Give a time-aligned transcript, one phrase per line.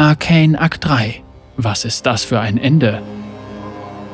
[0.00, 1.22] Arcane Akt 3.
[1.58, 3.02] Was ist das für ein Ende?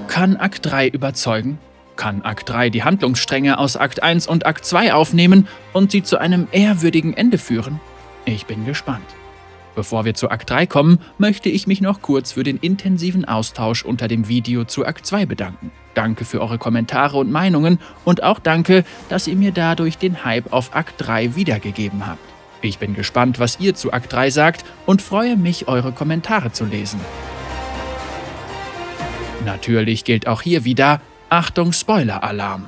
[0.09, 1.61] Kann Akt 3 überzeugen?
[1.95, 6.19] Kann Akt 3 die Handlungsstränge aus Akt 1 und Akt 2 aufnehmen und sie zu
[6.19, 7.79] einem ehrwürdigen Ende führen?
[8.25, 9.07] Ich bin gespannt.
[9.77, 13.85] Bevor wir zu Akt 3 kommen, möchte ich mich noch kurz für den intensiven Austausch
[13.85, 15.71] unter dem Video zu Akt 2 bedanken.
[15.95, 20.53] Danke für eure Kommentare und Meinungen und auch danke, dass ihr mir dadurch den Hype
[20.53, 22.36] auf Akt 3 wiedergegeben habt.
[22.63, 26.65] Ich bin gespannt, was ihr zu Akt 3 sagt und freue mich, eure Kommentare zu
[26.65, 27.01] lesen.
[29.45, 32.67] Natürlich gilt auch hier wieder Achtung Spoiler-Alarm.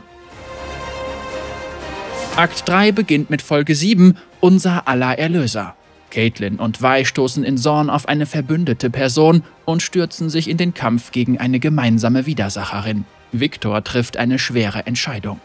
[2.36, 5.74] Akt 3 beginnt mit Folge 7, unser aller Erlöser.
[6.10, 10.72] Caitlin und Vi stoßen in Zorn auf eine verbündete Person und stürzen sich in den
[10.72, 13.04] Kampf gegen eine gemeinsame Widersacherin.
[13.32, 15.40] Victor trifft eine schwere Entscheidung.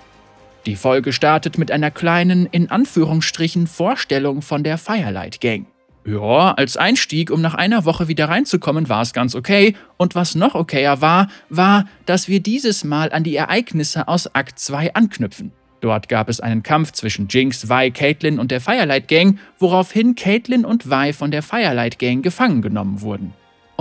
[0.66, 5.66] Die Folge startet mit einer kleinen, in Anführungsstrichen, Vorstellung von der Firelight Gang.
[6.06, 9.76] Ja, als Einstieg, um nach einer Woche wieder reinzukommen, war es ganz okay.
[9.98, 14.60] Und was noch okayer war, war, dass wir dieses Mal an die Ereignisse aus Akt
[14.60, 15.52] 2 anknüpfen.
[15.82, 20.64] Dort gab es einen Kampf zwischen Jinx, Vi, Caitlin und der Firelight Gang, woraufhin Caitlin
[20.64, 23.34] und Vi von der Firelight Gang gefangen genommen wurden.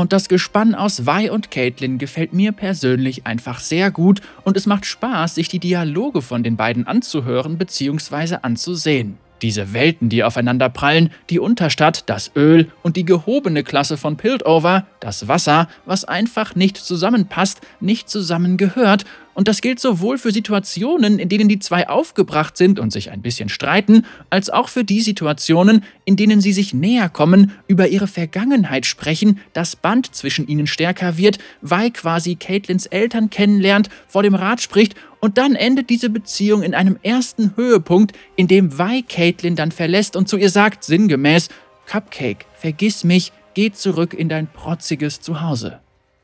[0.02, 4.66] Und das Gespann aus Vi und Caitlin gefällt mir persönlich einfach sehr gut und es
[4.66, 8.38] macht Spaß, sich die Dialoge von den beiden anzuhören bzw.
[8.42, 9.16] anzusehen.
[9.42, 14.86] Diese Welten, die aufeinander prallen, die Unterstadt, das Öl und die gehobene Klasse von Piltover,
[14.98, 21.28] das Wasser, was einfach nicht zusammenpasst, nicht zusammengehört und das gilt sowohl für Situationen, in
[21.28, 25.84] denen die zwei aufgebracht sind und sich ein bisschen streiten, als auch für die Situationen,
[26.04, 31.16] in denen sie sich näher kommen, über ihre Vergangenheit sprechen, das Band zwischen ihnen stärker
[31.16, 36.62] wird, weil quasi Caitlins Eltern kennenlernt, vor dem Rat spricht und dann endet diese Beziehung
[36.62, 41.48] in einem ersten Höhepunkt, in dem Vi Caitlin dann verlässt und zu ihr sagt, sinngemäß,
[41.86, 45.81] Cupcake, vergiss mich, geh zurück in dein protziges Zuhause.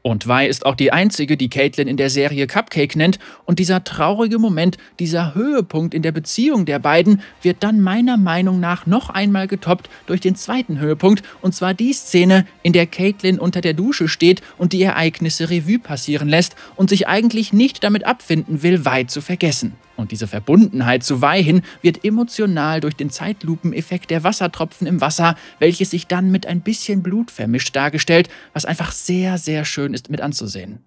[0.09, 3.85] Und Vi ist auch die einzige, die Caitlin in der Serie Cupcake nennt, und dieser
[3.85, 9.11] traurige Moment, dieser Höhepunkt in der Beziehung der beiden, wird dann meiner Meinung nach noch
[9.11, 13.75] einmal getoppt durch den zweiten Höhepunkt, und zwar die Szene, in der Caitlin unter der
[13.75, 18.87] Dusche steht und die Ereignisse Revue passieren lässt und sich eigentlich nicht damit abfinden will,
[18.87, 19.77] Vi zu vergessen.
[19.99, 25.91] Und diese Verbundenheit zu Weihin wird emotional durch den Zeitlupeneffekt der Wassertropfen im Wasser, welches
[25.91, 30.21] sich dann mit ein bisschen Blut vermischt dargestellt, was einfach sehr, sehr schön ist mit
[30.21, 30.79] anzusehen.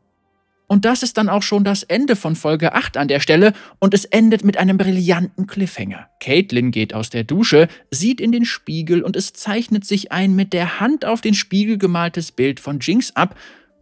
[0.67, 3.93] Und das ist dann auch schon das Ende von Folge 8 an der Stelle und
[3.93, 6.07] es endet mit einem brillanten Cliffhanger.
[6.21, 10.53] Caitlin geht aus der Dusche, sieht in den Spiegel und es zeichnet sich ein mit
[10.53, 13.35] der Hand auf den Spiegel gemaltes Bild von Jinx ab,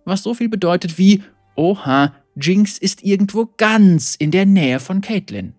[0.05, 1.21] was so viel bedeutet wie
[1.55, 5.53] Oha, Jinx ist irgendwo ganz in der Nähe von Caitlin.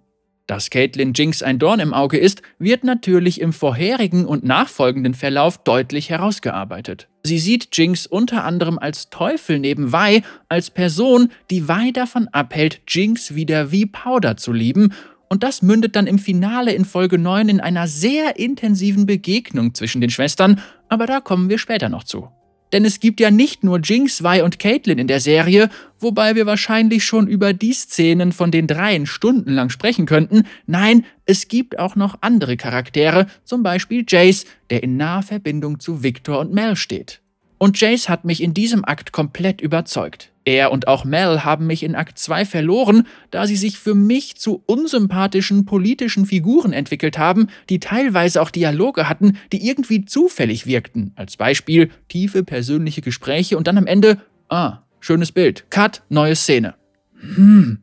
[0.47, 5.59] Dass Caitlin Jinx ein Dorn im Auge ist, wird natürlich im vorherigen und nachfolgenden Verlauf
[5.59, 7.09] deutlich herausgearbeitet.
[7.23, 12.81] Sie sieht Jinx unter anderem als Teufel neben Vi, als Person, die Vi davon abhält,
[12.89, 14.93] Jinx wieder wie Powder zu lieben,
[15.29, 20.01] und das mündet dann im Finale in Folge 9 in einer sehr intensiven Begegnung zwischen
[20.01, 22.29] den Schwestern, aber da kommen wir später noch zu.
[22.73, 26.47] Denn es gibt ja nicht nur Jinx, Vi und Caitlin in der Serie, wobei wir
[26.47, 30.45] wahrscheinlich schon über die Szenen von den dreien stundenlang sprechen könnten.
[30.67, 36.03] Nein, es gibt auch noch andere Charaktere, zum Beispiel Jace, der in naher Verbindung zu
[36.03, 37.21] Victor und Mel steht.
[37.59, 40.30] Und Jace hat mich in diesem Akt komplett überzeugt.
[40.45, 44.37] Er und auch Mel haben mich in Akt 2 verloren, da sie sich für mich
[44.37, 51.13] zu unsympathischen politischen Figuren entwickelt haben, die teilweise auch Dialoge hatten, die irgendwie zufällig wirkten.
[51.15, 56.75] Als Beispiel tiefe persönliche Gespräche und dann am Ende, ah, schönes Bild, Cut, neue Szene.
[57.21, 57.83] Hm.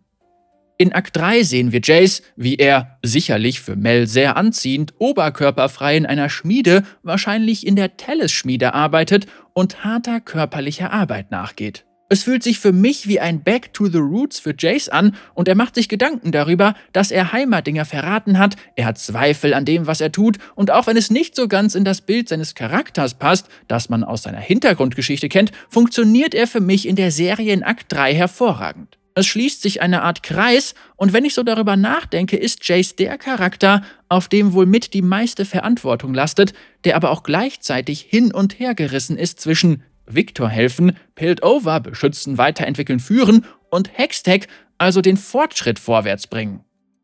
[0.79, 6.05] In Akt 3 sehen wir Jace, wie er, sicherlich für Mel sehr anziehend, oberkörperfrei in
[6.05, 11.86] einer Schmiede, wahrscheinlich in der Telles-Schmiede arbeitet und harter körperlicher Arbeit nachgeht.
[12.09, 15.49] Es fühlt sich für mich wie ein Back to the Roots für Jace an und
[15.49, 19.87] er macht sich Gedanken darüber, dass er Heimatdinger verraten hat, er hat Zweifel an dem,
[19.87, 23.15] was er tut und auch wenn es nicht so ganz in das Bild seines Charakters
[23.15, 27.63] passt, das man aus seiner Hintergrundgeschichte kennt, funktioniert er für mich in der Serie in
[27.63, 28.97] Akt 3 hervorragend.
[29.13, 33.17] Es schließt sich eine Art Kreis, und wenn ich so darüber nachdenke, ist Jace der
[33.17, 36.53] Charakter, auf dem wohl mit die meiste Verantwortung lastet,
[36.85, 42.99] der aber auch gleichzeitig hin und her gerissen ist zwischen Victor helfen, Piltover beschützen, weiterentwickeln,
[42.99, 46.61] führen und Hextech, also den Fortschritt vorwärts bringen.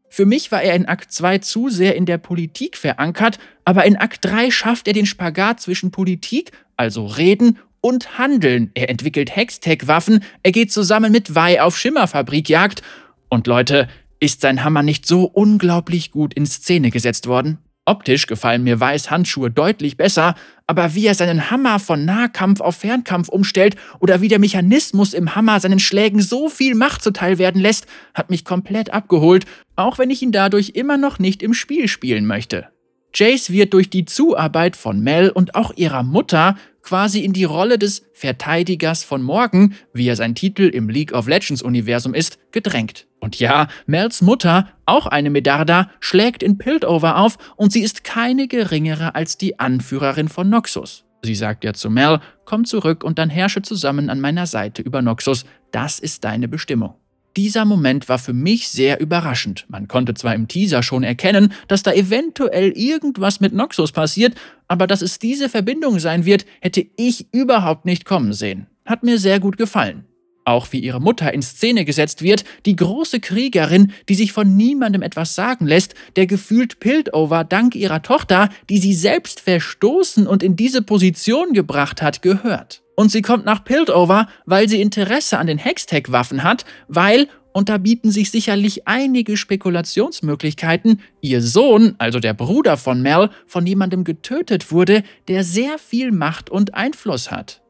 [0.09, 3.97] Für mich war er in Akt 2 zu sehr in der Politik verankert, aber in
[3.97, 8.71] Akt 3 schafft er den Spagat zwischen Politik, also Reden, und Handeln.
[8.75, 12.81] Er entwickelt Hextech-Waffen, er geht zusammen mit Vi auf Schimmerfabrikjagd.
[13.27, 13.89] Und Leute,
[14.19, 17.57] ist sein Hammer nicht so unglaublich gut in Szene gesetzt worden?
[17.85, 20.35] Optisch gefallen mir Weiß Handschuhe deutlich besser,
[20.67, 25.35] aber wie er seinen Hammer von Nahkampf auf Fernkampf umstellt oder wie der Mechanismus im
[25.35, 29.45] Hammer seinen Schlägen so viel Macht zuteil werden lässt, hat mich komplett abgeholt,
[29.75, 32.69] auch wenn ich ihn dadurch immer noch nicht im Spiel spielen möchte.
[33.13, 37.79] Jace wird durch die Zuarbeit von Mel und auch ihrer Mutter quasi in die Rolle
[37.79, 43.07] des Verteidigers von Morgen, wie er sein Titel im League of Legends Universum ist, gedrängt.
[43.19, 48.47] Und ja, Mels Mutter, auch eine Medarda, schlägt in Piltover auf und sie ist keine
[48.47, 51.05] geringere als die Anführerin von Noxus.
[51.23, 55.01] Sie sagt ja zu Mel, komm zurück und dann herrsche zusammen an meiner Seite über
[55.01, 56.95] Noxus, das ist deine Bestimmung.
[57.35, 59.65] Dieser Moment war für mich sehr überraschend.
[59.67, 64.35] Man konnte zwar im Teaser schon erkennen, dass da eventuell irgendwas mit Noxus passiert,
[64.67, 68.67] aber dass es diese Verbindung sein wird, hätte ich überhaupt nicht kommen sehen.
[68.85, 70.05] Hat mir sehr gut gefallen.
[70.45, 75.01] Auch wie ihre Mutter in Szene gesetzt wird, die große Kriegerin, die sich von niemandem
[75.01, 80.55] etwas sagen lässt, der gefühlt Piltover dank ihrer Tochter, die sie selbst verstoßen und in
[80.55, 82.82] diese Position gebracht hat, gehört.
[82.95, 87.77] Und sie kommt nach Piltover, weil sie Interesse an den Hextech-Waffen hat, weil, und da
[87.77, 94.71] bieten sich sicherlich einige Spekulationsmöglichkeiten, ihr Sohn, also der Bruder von Mel, von jemandem getötet
[94.71, 97.61] wurde, der sehr viel Macht und Einfluss hat.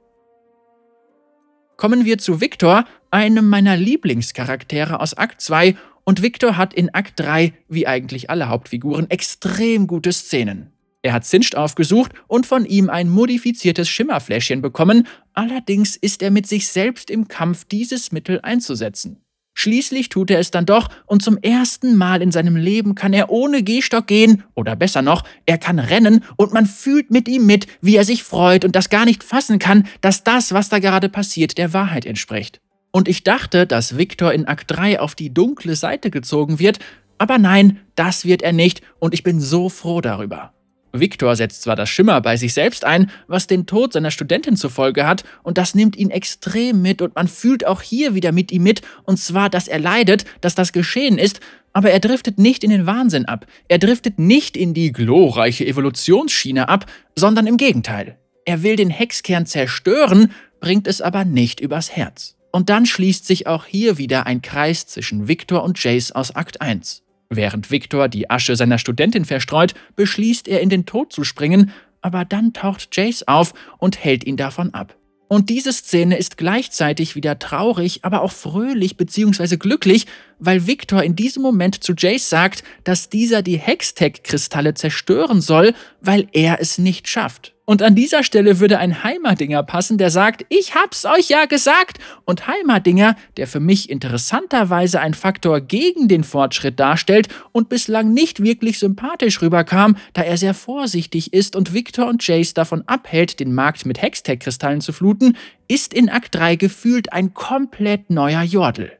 [1.77, 5.75] Kommen wir zu Victor, einem meiner Lieblingscharaktere aus Akt 2,
[6.05, 10.72] und Victor hat in Akt 3, wie eigentlich alle Hauptfiguren, extrem gute Szenen.
[11.03, 16.47] Er hat Singed aufgesucht und von ihm ein modifiziertes Schimmerfläschchen bekommen, allerdings ist er mit
[16.47, 19.17] sich selbst im Kampf, dieses Mittel einzusetzen.
[19.53, 23.29] Schließlich tut er es dann doch und zum ersten Mal in seinem Leben kann er
[23.29, 27.67] ohne Gehstock gehen oder besser noch, er kann rennen und man fühlt mit ihm mit,
[27.81, 31.09] wie er sich freut und das gar nicht fassen kann, dass das, was da gerade
[31.09, 32.61] passiert, der Wahrheit entspricht.
[32.91, 36.79] Und ich dachte, dass Victor in Akt 3 auf die dunkle Seite gezogen wird,
[37.17, 40.53] aber nein, das wird er nicht und ich bin so froh darüber.
[40.93, 44.69] Victor setzt zwar das Schimmer bei sich selbst ein, was den Tod seiner Studentin zur
[44.69, 48.51] Folge hat, und das nimmt ihn extrem mit und man fühlt auch hier wieder mit
[48.51, 51.39] ihm mit, und zwar, dass er leidet, dass das geschehen ist,
[51.73, 56.69] aber er driftet nicht in den Wahnsinn ab, er driftet nicht in die glorreiche Evolutionsschiene
[56.69, 56.85] ab,
[57.15, 58.17] sondern im Gegenteil.
[58.45, 62.35] Er will den Hexkern zerstören, bringt es aber nicht übers Herz.
[62.51, 66.61] Und dann schließt sich auch hier wieder ein Kreis zwischen Victor und Jace aus Akt
[66.61, 67.01] 1.
[67.35, 71.71] Während Victor die Asche seiner Studentin verstreut, beschließt er in den Tod zu springen,
[72.01, 74.95] aber dann taucht Jace auf und hält ihn davon ab.
[75.33, 79.57] Und diese Szene ist gleichzeitig wieder traurig, aber auch fröhlich bzw.
[79.57, 80.05] glücklich,
[80.37, 86.27] weil Victor in diesem Moment zu Jace sagt, dass dieser die Hextech-Kristalle zerstören soll, weil
[86.33, 87.52] er es nicht schafft.
[87.65, 91.97] Und an dieser Stelle würde ein Heimerdinger passen, der sagt, ich hab's euch ja gesagt.
[92.25, 98.43] Und Heimerdinger, der für mich interessanterweise ein Faktor gegen den Fortschritt darstellt und bislang nicht
[98.43, 103.53] wirklich sympathisch rüberkam, da er sehr vorsichtig ist und Victor und Jace davon abhält, den
[103.53, 105.37] Markt mit Hextech-Kristallen zu fluten,
[105.69, 108.91] ist in Akt 3 gefühlt ein komplett neuer Jordel.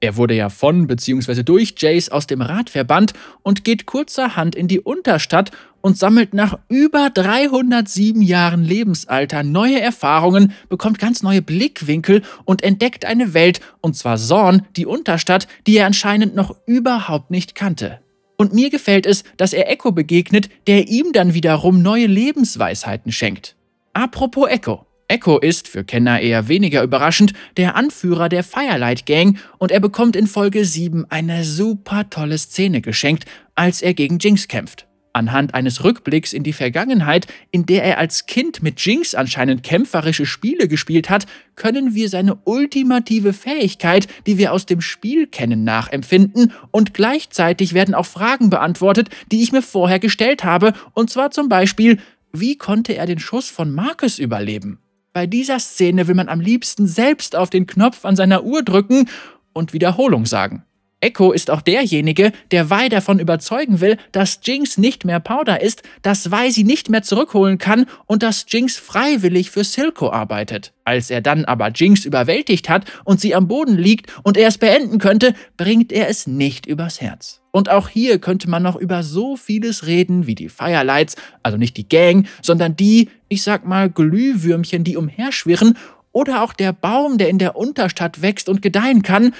[0.00, 1.42] Er wurde ja von bzw.
[1.42, 5.50] durch Jace aus dem Rat verbannt und geht kurzerhand in die Unterstadt
[5.86, 13.04] und sammelt nach über 307 Jahren Lebensalter neue Erfahrungen, bekommt ganz neue Blickwinkel und entdeckt
[13.04, 18.00] eine Welt, und zwar Zorn, die Unterstadt, die er anscheinend noch überhaupt nicht kannte.
[18.36, 23.54] Und mir gefällt es, dass er Echo begegnet, der ihm dann wiederum neue Lebensweisheiten schenkt.
[23.92, 24.86] Apropos Echo.
[25.06, 30.16] Echo ist, für Kenner eher weniger überraschend, der Anführer der Firelight Gang und er bekommt
[30.16, 33.24] in Folge 7 eine super tolle Szene geschenkt,
[33.54, 34.85] als er gegen Jinx kämpft.
[35.16, 40.26] Anhand eines Rückblicks in die Vergangenheit, in der er als Kind mit Jinx anscheinend kämpferische
[40.26, 46.52] Spiele gespielt hat, können wir seine ultimative Fähigkeit, die wir aus dem Spiel kennen, nachempfinden
[46.70, 51.48] und gleichzeitig werden auch Fragen beantwortet, die ich mir vorher gestellt habe, und zwar zum
[51.48, 51.98] Beispiel,
[52.32, 54.80] wie konnte er den Schuss von Marcus überleben?
[55.14, 59.08] Bei dieser Szene will man am liebsten selbst auf den Knopf an seiner Uhr drücken
[59.54, 60.66] und Wiederholung sagen.
[61.06, 65.84] Echo ist auch derjenige, der Vi davon überzeugen will, dass Jinx nicht mehr Powder ist,
[66.02, 70.72] dass Vi sie nicht mehr zurückholen kann und dass Jinx freiwillig für Silco arbeitet.
[70.84, 74.58] Als er dann aber Jinx überwältigt hat und sie am Boden liegt und er es
[74.58, 77.40] beenden könnte, bringt er es nicht übers Herz.
[77.52, 81.76] Und auch hier könnte man noch über so vieles reden wie die Firelights, also nicht
[81.76, 85.78] die Gang, sondern die, ich sag mal, Glühwürmchen, die umherschwirren,
[86.16, 89.34] oder auch der Baum, der in der Unterstadt wächst und gedeihen kann.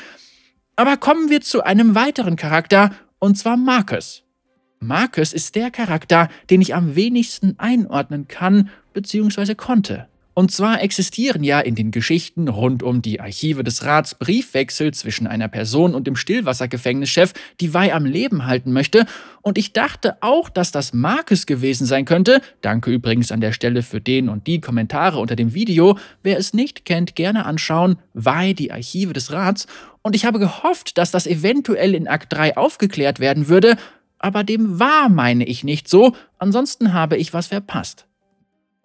[0.77, 4.23] Aber kommen wir zu einem weiteren Charakter, und zwar Marcus.
[4.79, 9.55] Marcus ist der Charakter, den ich am wenigsten einordnen kann bzw.
[9.55, 10.07] konnte.
[10.39, 15.27] Und zwar existieren ja in den Geschichten rund um die Archive des Rats Briefwechsel zwischen
[15.27, 19.07] einer Person und dem Stillwassergefängnischef, die Wei am Leben halten möchte.
[19.41, 22.43] Und ich dachte auch, dass das Marcus gewesen sein könnte.
[22.61, 25.97] Danke übrigens an der Stelle für den und die Kommentare unter dem Video.
[26.23, 27.97] Wer es nicht kennt, gerne anschauen.
[28.13, 29.67] Wei, die Archive des Rats.
[30.03, 33.79] Und ich habe gehofft, dass das eventuell in Akt 3 aufgeklärt werden würde.
[34.19, 36.15] Aber dem war, meine ich, nicht so.
[36.39, 38.06] Ansonsten habe ich was verpasst.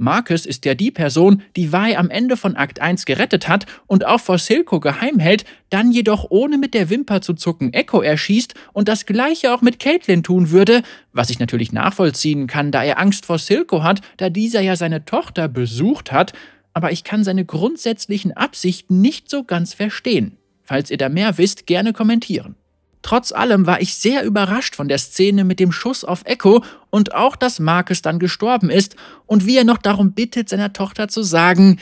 [0.01, 4.05] Marcus ist ja die Person, die Vi am Ende von Akt 1 gerettet hat und
[4.05, 8.55] auch vor Silco geheim hält, dann jedoch ohne mit der Wimper zu zucken Echo erschießt
[8.73, 10.81] und das gleiche auch mit Caitlin tun würde,
[11.13, 15.05] was ich natürlich nachvollziehen kann, da er Angst vor Silco hat, da dieser ja seine
[15.05, 16.33] Tochter besucht hat,
[16.73, 20.37] aber ich kann seine grundsätzlichen Absichten nicht so ganz verstehen.
[20.63, 22.55] Falls ihr da mehr wisst, gerne kommentieren.
[23.01, 27.15] Trotz allem war ich sehr überrascht von der Szene mit dem Schuss auf Echo und
[27.15, 31.23] auch, dass Marcus dann gestorben ist und wie er noch darum bittet, seiner Tochter zu
[31.23, 31.79] sagen,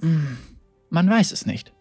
[0.00, 0.38] hm,
[0.90, 1.72] man weiß es nicht.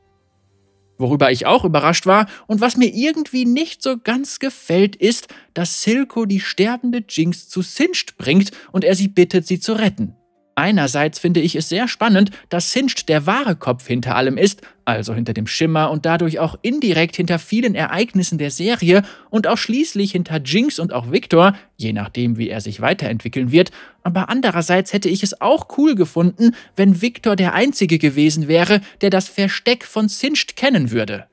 [0.97, 5.83] Worüber ich auch überrascht war und was mir irgendwie nicht so ganz gefällt, ist, dass
[5.83, 10.15] Silco die sterbende Jinx zu Singed bringt und er sie bittet, sie zu retten.
[10.61, 15.15] Einerseits finde ich es sehr spannend, dass Singed der wahre Kopf hinter allem ist, also
[15.15, 19.01] hinter dem Schimmer und dadurch auch indirekt hinter vielen Ereignissen der Serie
[19.31, 23.71] und auch schließlich hinter Jinx und auch Victor, je nachdem wie er sich weiterentwickeln wird,
[24.03, 29.09] aber andererseits hätte ich es auch cool gefunden, wenn Victor der Einzige gewesen wäre, der
[29.09, 31.25] das Versteck von Singed kennen würde.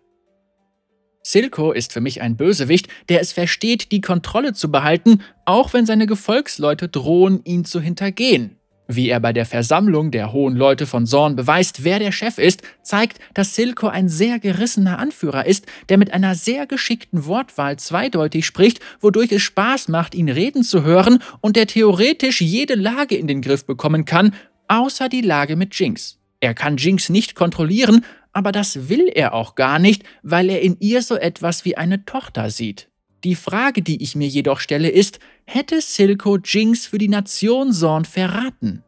[1.22, 5.84] Silco ist für mich ein Bösewicht, der es versteht, die Kontrolle zu behalten, auch wenn
[5.84, 8.57] seine Gefolgsleute drohen, ihn zu hintergehen.
[8.90, 12.62] Wie er bei der Versammlung der hohen Leute von Zorn beweist, wer der Chef ist,
[12.80, 18.46] zeigt, dass Silco ein sehr gerissener Anführer ist, der mit einer sehr geschickten Wortwahl zweideutig
[18.46, 23.26] spricht, wodurch es Spaß macht, ihn reden zu hören und der theoretisch jede Lage in
[23.26, 24.34] den Griff bekommen kann,
[24.68, 26.18] außer die Lage mit Jinx.
[26.40, 30.78] Er kann Jinx nicht kontrollieren, aber das will er auch gar nicht, weil er in
[30.80, 32.87] ihr so etwas wie eine Tochter sieht.
[33.24, 38.04] Die Frage, die ich mir jedoch stelle, ist, hätte Silco Jinx für die Nation Zorn
[38.04, 38.84] verraten?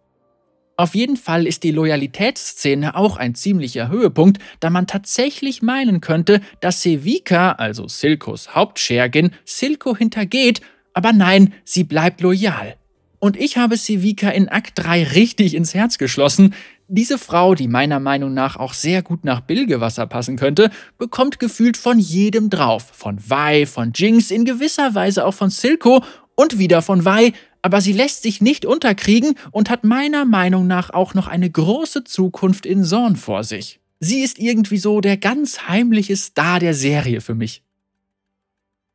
[0.76, 6.40] Auf jeden Fall ist die Loyalitätsszene auch ein ziemlicher Höhepunkt, da man tatsächlich meinen könnte,
[6.60, 10.62] dass Sevika, also Silcos Hauptschergin, Silco hintergeht,
[10.94, 12.79] aber nein, sie bleibt loyal.
[13.20, 16.54] Und ich habe Sevika in Akt 3 richtig ins Herz geschlossen,
[16.88, 21.76] diese Frau, die meiner Meinung nach auch sehr gut nach Bilgewasser passen könnte, bekommt gefühlt
[21.76, 22.90] von jedem drauf.
[22.92, 26.02] Von Vi, von Jinx, in gewisser Weise auch von Silco
[26.34, 30.90] und wieder von Vi, aber sie lässt sich nicht unterkriegen und hat meiner Meinung nach
[30.90, 33.78] auch noch eine große Zukunft in Zorn vor sich.
[34.00, 37.62] Sie ist irgendwie so der ganz heimliche Star der Serie für mich.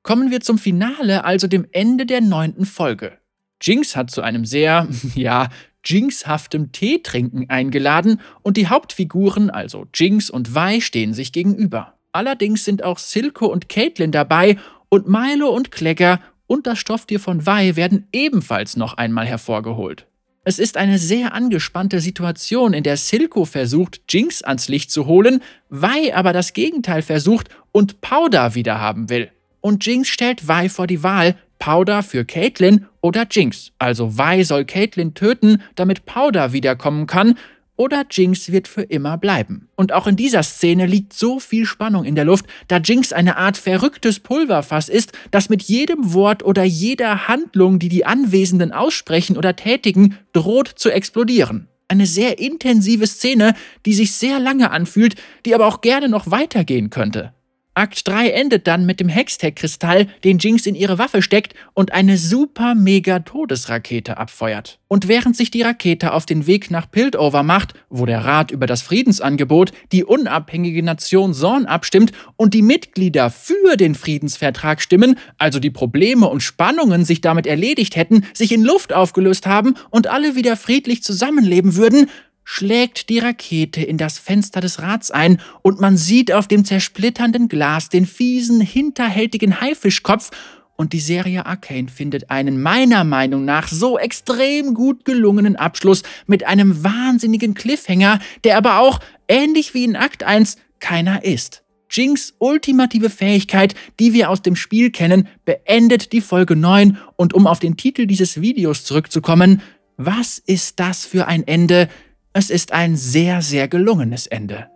[0.01, 3.19] Kommen wir zum Finale, also dem Ende der neunten Folge.
[3.65, 5.49] Jinx hat zu einem sehr, ja,
[5.83, 11.93] jinxhaftem Teetrinken eingeladen und die Hauptfiguren, also Jinx und Vi, stehen sich gegenüber.
[12.11, 14.57] Allerdings sind auch Silco und Caitlin dabei
[14.89, 20.07] und Milo und Klegger und das Stofftier von Vi werden ebenfalls noch einmal hervorgeholt.
[20.43, 25.41] Es ist eine sehr angespannte Situation, in der Silco versucht, Jinx ans Licht zu holen,
[25.69, 29.31] Vi aber das Gegenteil versucht und Powder wiederhaben will.
[29.59, 33.71] Und Jinx stellt Vi vor die Wahl, Powder für Caitlin oder Jinx.
[33.79, 37.35] Also Vi soll Caitlin töten, damit Powder wiederkommen kann,
[37.77, 39.67] oder Jinx wird für immer bleiben.
[39.75, 43.37] Und auch in dieser Szene liegt so viel Spannung in der Luft, da Jinx eine
[43.37, 49.37] Art verrücktes Pulverfass ist, das mit jedem Wort oder jeder Handlung, die die Anwesenden aussprechen
[49.37, 51.67] oder tätigen, droht zu explodieren.
[51.87, 53.53] Eine sehr intensive Szene,
[53.85, 57.33] die sich sehr lange anfühlt, die aber auch gerne noch weitergehen könnte.
[57.77, 62.17] Akt 3 endet dann mit dem Hextech-Kristall, den Jinx in ihre Waffe steckt und eine
[62.17, 64.79] super mega Todesrakete abfeuert.
[64.87, 68.65] Und während sich die Rakete auf den Weg nach Piltover macht, wo der Rat über
[68.65, 75.59] das Friedensangebot die unabhängige Nation Zorn abstimmt und die Mitglieder für den Friedensvertrag stimmen, also
[75.59, 80.35] die Probleme und Spannungen sich damit erledigt hätten, sich in Luft aufgelöst haben und alle
[80.35, 82.09] wieder friedlich zusammenleben würden,
[82.45, 87.49] schlägt die Rakete in das Fenster des Rats ein und man sieht auf dem zersplitternden
[87.49, 90.31] Glas den fiesen, hinterhältigen Haifischkopf
[90.77, 96.45] und die Serie Arcane findet einen meiner Meinung nach so extrem gut gelungenen Abschluss mit
[96.45, 101.63] einem wahnsinnigen Cliffhanger, der aber auch, ähnlich wie in Akt 1, keiner ist.
[101.89, 107.47] Jinx ultimative Fähigkeit, die wir aus dem Spiel kennen, beendet die Folge 9 und um
[107.47, 109.61] auf den Titel dieses Videos zurückzukommen,
[109.97, 111.87] was ist das für ein Ende,
[112.35, 114.67] es ist ein sehr, sehr gelungenes Ende.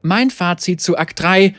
[0.00, 1.56] Mein Fazit zu Akt 3.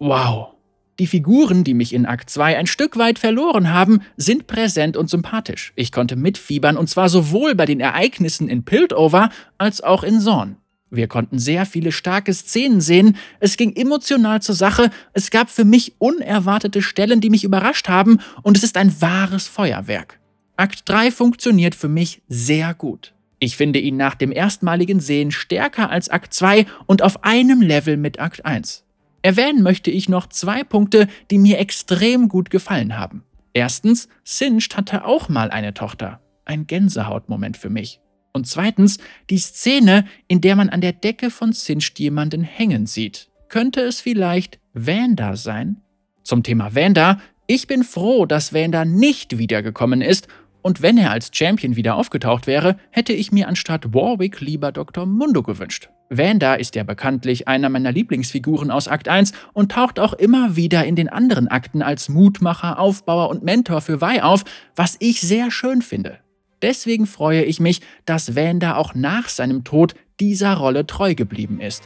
[0.00, 0.54] Wow.
[0.98, 5.08] Die Figuren, die mich in Akt 2 ein Stück weit verloren haben, sind präsent und
[5.08, 5.72] sympathisch.
[5.76, 10.56] Ich konnte mitfiebern und zwar sowohl bei den Ereignissen in Piltover als auch in Zorn.
[10.90, 15.64] Wir konnten sehr viele starke Szenen sehen, es ging emotional zur Sache, es gab für
[15.64, 20.18] mich unerwartete Stellen, die mich überrascht haben, und es ist ein wahres Feuerwerk.
[20.56, 23.14] Akt 3 funktioniert für mich sehr gut.
[23.42, 27.96] Ich finde ihn nach dem erstmaligen Sehen stärker als Akt 2 und auf einem Level
[27.96, 28.84] mit Akt 1.
[29.22, 33.24] Erwähnen möchte ich noch zwei Punkte, die mir extrem gut gefallen haben.
[33.54, 36.20] Erstens, Singed hatte auch mal eine Tochter.
[36.44, 38.00] Ein Gänsehautmoment für mich.
[38.32, 38.98] Und zweitens,
[39.30, 43.28] die Szene, in der man an der Decke von Singed jemanden hängen sieht.
[43.48, 45.80] Könnte es vielleicht Vanda sein?
[46.22, 50.28] Zum Thema Vanda, ich bin froh, dass Vanda nicht wiedergekommen ist
[50.62, 55.06] und wenn er als Champion wieder aufgetaucht wäre, hätte ich mir anstatt Warwick lieber Dr.
[55.06, 55.90] Mundo gewünscht.
[56.10, 60.84] Vanda ist ja bekanntlich einer meiner Lieblingsfiguren aus Akt 1 und taucht auch immer wieder
[60.84, 65.52] in den anderen Akten als Mutmacher, Aufbauer und Mentor für Vi auf, was ich sehr
[65.52, 66.18] schön finde.
[66.62, 71.84] Deswegen freue ich mich, dass Vanda auch nach seinem Tod dieser Rolle treu geblieben ist.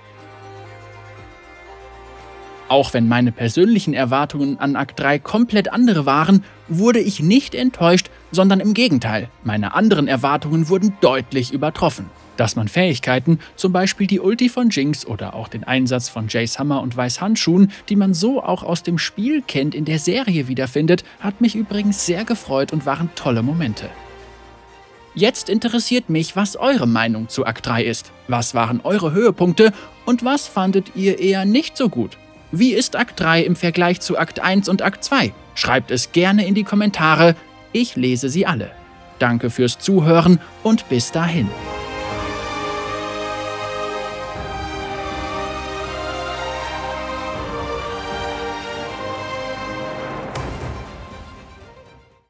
[2.68, 8.08] Auch wenn meine persönlichen Erwartungen an Akt 3 komplett andere waren, wurde ich nicht enttäuscht,
[8.32, 12.06] sondern im Gegenteil, meine anderen Erwartungen wurden deutlich übertroffen.
[12.38, 16.58] Dass man Fähigkeiten, zum Beispiel die Ulti von Jinx oder auch den Einsatz von Jace
[16.58, 20.48] Hammer und Weiß Handschuhen, die man so auch aus dem Spiel kennt, in der Serie
[20.48, 23.88] wiederfindet, hat mich übrigens sehr gefreut und waren tolle Momente.
[25.14, 28.10] Jetzt interessiert mich, was eure Meinung zu Akt 3 ist.
[28.26, 29.72] Was waren eure Höhepunkte
[30.06, 32.18] und was fandet ihr eher nicht so gut?
[32.56, 35.32] Wie ist Akt 3 im Vergleich zu Akt 1 und Akt 2?
[35.56, 37.34] Schreibt es gerne in die Kommentare,
[37.72, 38.70] ich lese sie alle.
[39.18, 41.48] Danke fürs Zuhören und bis dahin.